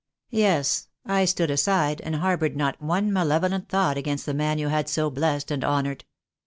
Yes, 0.31 0.87
I 1.05 1.25
stood 1.25 1.51
aside 1.51 2.01
and 2.01 2.15
haboured 2.15 2.55
not 2.55 2.81
one 2.81 3.13
male 3.13 3.39
volent 3.39 3.69
thought 3.69 3.97
against 3.97 4.25
the 4.25 4.33
man 4.33 4.57
you 4.57 4.69
had 4.69 4.89
so 4.89 5.11
blest 5.11 5.51
and 5.51 5.63
honoured. 5.63 6.05